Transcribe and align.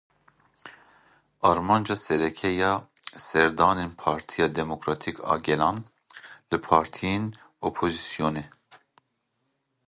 Armanca 1.49 1.95
sereke 2.03 2.47
ya 2.61 2.71
serdanên 3.27 3.91
Partiya 4.01 4.47
Demokratîk 4.57 5.17
a 5.29 5.35
Gelan 5.45 5.77
li 6.51 6.57
partiyên 6.67 7.23
opozisyonê. 7.67 8.43